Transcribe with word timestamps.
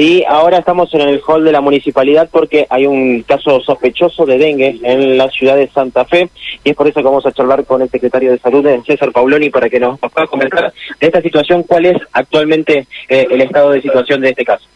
Y 0.00 0.24
ahora 0.26 0.56
estamos 0.56 0.94
en 0.94 1.02
el 1.02 1.20
hall 1.20 1.44
de 1.44 1.52
la 1.52 1.60
municipalidad 1.60 2.30
porque 2.32 2.66
hay 2.70 2.86
un 2.86 3.20
caso 3.20 3.60
sospechoso 3.60 4.24
de 4.24 4.38
dengue 4.38 4.80
en 4.82 5.18
la 5.18 5.28
ciudad 5.28 5.56
de 5.56 5.68
Santa 5.68 6.06
Fe 6.06 6.30
y 6.64 6.70
es 6.70 6.74
por 6.74 6.88
eso 6.88 7.00
que 7.00 7.04
vamos 7.04 7.26
a 7.26 7.32
charlar 7.32 7.66
con 7.66 7.82
el 7.82 7.90
secretario 7.90 8.30
de 8.30 8.38
Salud, 8.38 8.66
César 8.86 9.12
Pauloni, 9.12 9.50
para 9.50 9.68
que 9.68 9.78
nos 9.78 9.98
pueda 10.00 10.26
comentar 10.26 10.72
de 10.98 11.06
esta 11.06 11.20
situación, 11.20 11.64
cuál 11.64 11.84
es 11.84 11.98
actualmente 12.12 12.86
eh, 13.10 13.26
el 13.30 13.42
estado 13.42 13.72
de 13.72 13.82
situación 13.82 14.22
de 14.22 14.30
este 14.30 14.42
caso. 14.42 14.66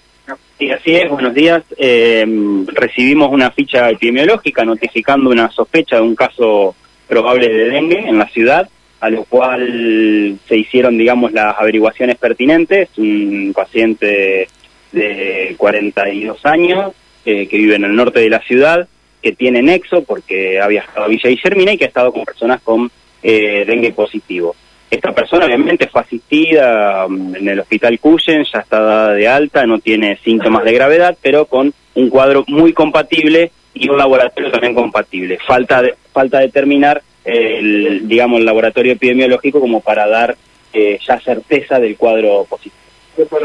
Sí, 0.58 0.70
así 0.70 0.94
es, 0.94 1.08
buenos 1.08 1.32
días. 1.32 1.62
Eh, 1.78 2.26
recibimos 2.74 3.32
una 3.32 3.50
ficha 3.50 3.88
epidemiológica 3.88 4.62
notificando 4.62 5.30
una 5.30 5.50
sospecha 5.50 5.96
de 5.96 6.02
un 6.02 6.16
caso 6.16 6.74
probable 7.08 7.48
de 7.48 7.70
dengue 7.70 7.98
en 8.06 8.18
la 8.18 8.28
ciudad, 8.28 8.68
a 9.00 9.08
lo 9.08 9.24
cual 9.24 10.38
se 10.46 10.58
hicieron, 10.58 10.98
digamos, 10.98 11.32
las 11.32 11.58
averiguaciones 11.58 12.16
pertinentes. 12.18 12.90
Un 12.98 13.54
paciente 13.56 14.48
de 14.94 15.54
42 15.58 16.44
años 16.46 16.92
eh, 17.24 17.46
que 17.48 17.56
vive 17.56 17.76
en 17.76 17.84
el 17.84 17.94
norte 17.94 18.20
de 18.20 18.30
la 18.30 18.40
ciudad, 18.40 18.88
que 19.22 19.32
tiene 19.32 19.62
nexo 19.62 20.04
porque 20.04 20.60
ha 20.60 20.66
viajado 20.66 21.04
a 21.04 21.08
Villa 21.08 21.30
Guillermina 21.30 21.72
y 21.72 21.78
que 21.78 21.84
ha 21.84 21.88
estado 21.88 22.12
con 22.12 22.24
personas 22.24 22.60
con 22.62 22.90
eh, 23.22 23.64
dengue 23.66 23.92
positivo. 23.92 24.54
Esta 24.90 25.12
persona 25.12 25.46
obviamente 25.46 25.88
fue 25.88 26.02
asistida 26.02 27.06
mm, 27.08 27.36
en 27.36 27.48
el 27.48 27.60
hospital 27.60 27.98
Cuyen, 27.98 28.44
ya 28.44 28.60
está 28.60 28.80
dada 28.80 29.14
de 29.14 29.26
alta, 29.26 29.66
no 29.66 29.78
tiene 29.78 30.18
síntomas 30.22 30.64
de 30.64 30.72
gravedad, 30.72 31.16
pero 31.20 31.46
con 31.46 31.72
un 31.94 32.10
cuadro 32.10 32.44
muy 32.48 32.72
compatible 32.72 33.50
y 33.72 33.88
un 33.88 33.98
laboratorio 33.98 34.50
también 34.50 34.74
compatible. 34.74 35.38
Falta 35.46 35.82
de, 35.82 35.94
falta 36.12 36.38
determinar 36.38 37.02
el, 37.24 38.06
digamos, 38.06 38.38
el 38.38 38.46
laboratorio 38.46 38.92
epidemiológico 38.92 39.60
como 39.60 39.80
para 39.80 40.06
dar 40.06 40.36
eh, 40.72 40.98
ya 41.06 41.20
certeza 41.20 41.78
del 41.78 41.96
cuadro 41.96 42.44
positivo. 42.44 42.74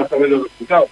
saber 0.10 0.30
los 0.30 0.44
resultados? 0.44 0.90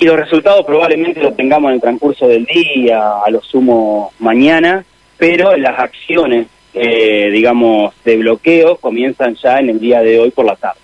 Y 0.00 0.06
los 0.06 0.16
resultados 0.16 0.64
probablemente 0.64 1.20
los 1.20 1.36
tengamos 1.36 1.68
en 1.68 1.74
el 1.74 1.80
transcurso 1.82 2.26
del 2.26 2.46
día, 2.46 3.20
a 3.22 3.30
lo 3.30 3.42
sumo 3.42 4.14
mañana, 4.18 4.82
pero 5.18 5.54
las 5.58 5.78
acciones, 5.78 6.46
eh, 6.72 7.28
digamos, 7.30 7.92
de 8.02 8.16
bloqueo 8.16 8.76
comienzan 8.76 9.34
ya 9.34 9.58
en 9.58 9.68
el 9.68 9.78
día 9.78 10.00
de 10.00 10.18
hoy 10.18 10.30
por 10.30 10.46
la 10.46 10.56
tarde. 10.56 10.80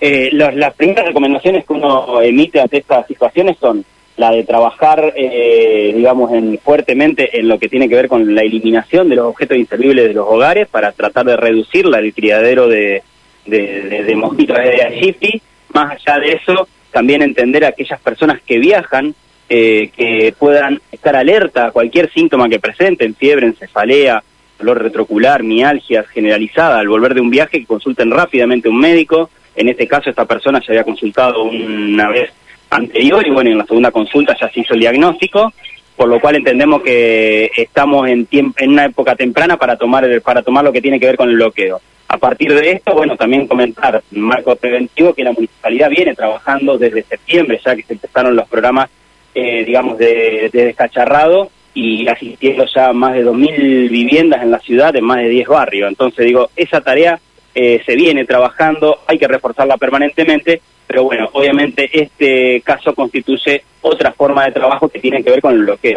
Eh, 0.00 0.30
las 0.32 0.74
primeras 0.74 1.06
recomendaciones 1.06 1.64
que 1.64 1.72
uno 1.72 2.22
emite 2.22 2.60
ante 2.60 2.76
estas 2.76 3.08
situaciones 3.08 3.56
son 3.58 3.84
la 4.16 4.30
de 4.30 4.44
trabajar, 4.44 5.14
eh, 5.16 5.92
digamos, 5.96 6.30
en, 6.32 6.58
fuertemente 6.58 7.40
en 7.40 7.48
lo 7.48 7.58
que 7.58 7.68
tiene 7.68 7.88
que 7.88 7.96
ver 7.96 8.08
con 8.08 8.36
la 8.36 8.42
eliminación 8.42 9.08
de 9.08 9.16
los 9.16 9.26
objetos 9.26 9.56
inservibles 9.56 10.06
de 10.06 10.14
los 10.14 10.28
hogares 10.28 10.68
para 10.68 10.92
tratar 10.92 11.26
de 11.26 11.36
reducir 11.36 11.86
el 11.86 12.14
criadero 12.14 12.68
de, 12.68 13.02
de, 13.46 14.04
de, 14.04 14.14
mosquitos 14.14 14.56
de 14.56 14.82
Aegypti 14.82 15.42
más 15.74 15.92
allá 15.92 16.18
de 16.20 16.32
eso, 16.32 16.68
también 16.90 17.22
entender 17.22 17.64
a 17.64 17.68
aquellas 17.68 18.00
personas 18.00 18.40
que 18.40 18.58
viajan, 18.58 19.14
eh, 19.48 19.90
que 19.94 20.34
puedan 20.38 20.80
estar 20.90 21.16
alerta 21.16 21.66
a 21.66 21.70
cualquier 21.72 22.10
síntoma 22.12 22.48
que 22.48 22.60
presenten, 22.60 23.14
fiebre, 23.14 23.48
encefalea, 23.48 24.22
dolor 24.58 24.82
retrocular, 24.82 25.42
mialgias 25.42 26.06
generalizada, 26.08 26.78
al 26.78 26.88
volver 26.88 27.14
de 27.14 27.20
un 27.20 27.30
viaje, 27.30 27.60
que 27.60 27.66
consulten 27.66 28.10
rápidamente 28.10 28.68
a 28.68 28.70
un 28.70 28.78
médico. 28.78 29.28
En 29.56 29.68
este 29.68 29.86
caso, 29.86 30.08
esta 30.08 30.24
persona 30.24 30.60
ya 30.60 30.66
había 30.68 30.84
consultado 30.84 31.42
una 31.44 32.08
vez 32.08 32.30
anterior 32.70 33.26
y 33.26 33.30
bueno, 33.30 33.50
en 33.50 33.58
la 33.58 33.66
segunda 33.66 33.90
consulta 33.90 34.36
ya 34.40 34.48
se 34.48 34.60
hizo 34.60 34.74
el 34.74 34.80
diagnóstico, 34.80 35.52
por 35.96 36.08
lo 36.08 36.18
cual 36.20 36.36
entendemos 36.36 36.82
que 36.82 37.50
estamos 37.56 38.08
en, 38.08 38.26
en 38.30 38.70
una 38.70 38.86
época 38.86 39.14
temprana 39.14 39.56
para 39.56 39.76
tomar, 39.76 40.08
para 40.22 40.42
tomar 40.42 40.64
lo 40.64 40.72
que 40.72 40.80
tiene 40.80 40.98
que 40.98 41.06
ver 41.06 41.16
con 41.16 41.28
el 41.28 41.36
bloqueo. 41.36 41.80
A 42.08 42.18
partir 42.18 42.52
de 42.54 42.72
esto, 42.72 42.94
bueno, 42.94 43.16
también 43.16 43.46
comentar, 43.46 44.02
marco 44.12 44.54
preventivo, 44.56 45.14
que 45.14 45.24
la 45.24 45.32
municipalidad 45.32 45.90
viene 45.90 46.14
trabajando 46.14 46.78
desde 46.78 47.02
septiembre, 47.02 47.60
ya 47.64 47.74
que 47.74 47.82
se 47.82 47.94
empezaron 47.94 48.36
los 48.36 48.48
programas, 48.48 48.88
eh, 49.34 49.64
digamos, 49.64 49.98
de, 49.98 50.50
descacharrado 50.52 51.50
y 51.72 52.06
asistiendo 52.06 52.66
ya 52.72 52.88
a 52.88 52.92
más 52.92 53.14
de 53.14 53.24
2.000 53.24 53.90
viviendas 53.90 54.42
en 54.42 54.50
la 54.50 54.60
ciudad, 54.60 54.94
en 54.94 55.04
más 55.04 55.18
de 55.18 55.28
10 55.28 55.48
barrios. 55.48 55.88
Entonces, 55.88 56.24
digo, 56.24 56.50
esa 56.54 56.80
tarea 56.80 57.18
eh, 57.54 57.82
se 57.84 57.96
viene 57.96 58.24
trabajando, 58.24 59.00
hay 59.06 59.18
que 59.18 59.26
reforzarla 59.26 59.76
permanentemente, 59.76 60.60
pero 60.86 61.04
bueno, 61.04 61.28
obviamente 61.32 61.88
este 61.92 62.60
caso 62.60 62.94
constituye 62.94 63.64
otra 63.80 64.12
forma 64.12 64.44
de 64.44 64.52
trabajo 64.52 64.88
que 64.88 64.98
tiene 65.00 65.22
que 65.24 65.30
ver 65.30 65.40
con 65.40 65.64
lo 65.64 65.76
que 65.78 65.90
es. 65.90 65.96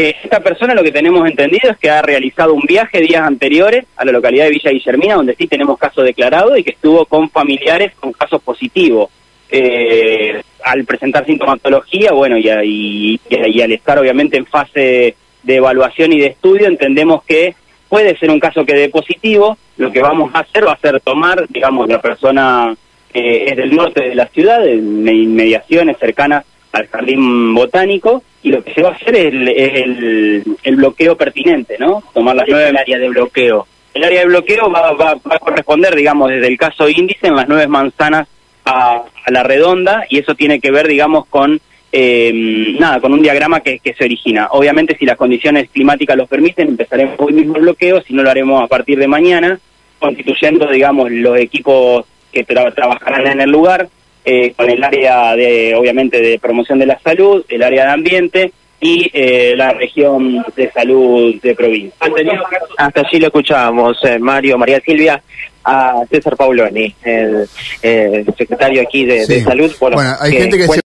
Eh, 0.00 0.16
esta 0.24 0.40
persona 0.40 0.72
lo 0.72 0.82
que 0.82 0.92
tenemos 0.92 1.28
entendido 1.28 1.70
es 1.70 1.76
que 1.76 1.90
ha 1.90 2.00
realizado 2.00 2.54
un 2.54 2.62
viaje 2.62 3.02
días 3.02 3.22
anteriores 3.22 3.84
a 3.96 4.04
la 4.06 4.12
localidad 4.12 4.44
de 4.44 4.52
Villa 4.52 4.70
Guillermina, 4.70 5.16
donde 5.16 5.34
sí 5.34 5.46
tenemos 5.46 5.78
caso 5.78 6.00
declarado 6.00 6.56
y 6.56 6.64
que 6.64 6.70
estuvo 6.70 7.04
con 7.04 7.28
familiares 7.28 7.92
con 8.00 8.14
casos 8.14 8.40
positivos. 8.40 9.10
Eh, 9.50 10.40
al 10.64 10.86
presentar 10.86 11.26
sintomatología, 11.26 12.12
bueno, 12.12 12.38
y, 12.38 12.48
y, 13.28 13.60
al 13.60 13.72
estar 13.72 13.98
obviamente 13.98 14.38
en 14.38 14.46
fase 14.46 15.16
de 15.42 15.56
evaluación 15.56 16.14
y 16.14 16.20
de 16.20 16.28
estudio, 16.28 16.66
entendemos 16.66 17.22
que 17.24 17.54
puede 17.90 18.16
ser 18.16 18.30
un 18.30 18.40
caso 18.40 18.64
que 18.64 18.72
dé 18.72 18.88
positivo. 18.88 19.58
Lo 19.76 19.92
que 19.92 20.00
vamos 20.00 20.30
a 20.34 20.38
hacer 20.38 20.66
va 20.66 20.72
a 20.72 20.78
ser 20.78 20.98
tomar, 21.02 21.46
digamos, 21.50 21.86
la 21.88 22.00
persona 22.00 22.74
eh, 23.12 23.44
es 23.48 23.56
del 23.56 23.76
norte 23.76 24.08
de 24.08 24.14
la 24.14 24.28
ciudad, 24.28 24.66
en 24.66 25.06
inmediaciones 25.06 25.98
cercanas 25.98 26.46
al 26.72 26.86
jardín 26.88 27.54
botánico, 27.54 28.22
y 28.42 28.50
lo 28.50 28.62
que 28.62 28.72
se 28.72 28.82
va 28.82 28.90
a 28.90 28.92
hacer 28.92 29.14
es 29.16 29.82
el, 29.82 30.44
el, 30.62 30.76
bloqueo 30.76 31.16
pertinente, 31.16 31.76
¿no? 31.78 32.02
Tomar 32.14 32.36
las 32.36 32.46
nueve... 32.48 32.68
El 32.70 32.76
área 32.76 32.98
de 32.98 33.08
bloqueo. 33.08 33.66
El 33.92 34.04
área 34.04 34.20
de 34.20 34.26
bloqueo 34.26 34.70
va, 34.70 34.92
va, 34.92 35.14
va, 35.14 35.36
a 35.36 35.38
corresponder, 35.38 35.94
digamos, 35.94 36.30
desde 36.30 36.46
el 36.46 36.56
caso 36.56 36.88
índice 36.88 37.26
en 37.26 37.36
las 37.36 37.48
nueve 37.48 37.66
manzanas 37.66 38.28
a, 38.64 39.02
a 39.24 39.30
la 39.30 39.42
redonda 39.42 40.04
y 40.08 40.18
eso 40.18 40.34
tiene 40.34 40.60
que 40.60 40.70
ver, 40.70 40.86
digamos, 40.86 41.26
con 41.26 41.60
eh, 41.92 42.76
nada, 42.78 43.00
con 43.00 43.12
un 43.12 43.22
diagrama 43.22 43.60
que, 43.60 43.80
que, 43.80 43.94
se 43.94 44.04
origina. 44.04 44.48
Obviamente, 44.52 44.96
si 44.96 45.04
las 45.04 45.16
condiciones 45.16 45.68
climáticas 45.70 46.16
lo 46.16 46.26
permiten, 46.26 46.68
empezaremos 46.68 47.16
hoy 47.18 47.32
mismo 47.32 47.56
el 47.56 47.62
bloqueo, 47.62 48.00
si 48.02 48.14
no 48.14 48.22
lo 48.22 48.30
haremos 48.30 48.62
a 48.62 48.68
partir 48.68 48.98
de 48.98 49.08
mañana, 49.08 49.58
constituyendo, 49.98 50.68
digamos, 50.68 51.10
los 51.10 51.36
equipos 51.38 52.06
que 52.32 52.44
trabajarán 52.44 53.26
en 53.26 53.40
el 53.40 53.50
lugar, 53.50 53.88
eh, 54.24 54.52
con 54.56 54.68
el 54.68 54.82
área 54.82 55.34
de, 55.34 55.74
obviamente, 55.74 56.20
de 56.20 56.38
promoción 56.38 56.78
de 56.78 56.86
la 56.86 56.98
salud, 57.00 57.44
el 57.48 57.62
área 57.62 57.86
de 57.86 57.90
ambiente 57.90 58.52
y 58.80 59.10
eh, 59.12 59.54
la 59.56 59.72
región 59.72 60.44
de 60.56 60.70
salud 60.72 61.34
de 61.42 61.54
provincia. 61.54 61.94
Hasta 62.78 63.00
allí 63.02 63.18
lo 63.18 63.26
escuchábamos, 63.26 63.98
eh, 64.04 64.18
Mario, 64.18 64.56
María 64.58 64.80
Silvia, 64.80 65.22
a 65.62 66.02
César 66.10 66.36
Pauloni, 66.36 66.94
el, 67.02 67.46
secretario 68.36 68.80
aquí 68.82 69.04
de, 69.04 69.42
salud. 69.42 69.70
Bueno, 69.78 69.98
hay 70.18 70.32
gente 70.32 70.56
que 70.56 70.66